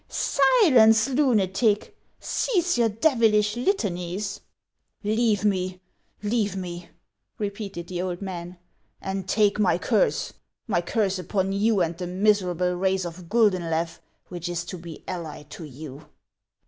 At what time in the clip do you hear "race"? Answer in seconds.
12.73-13.05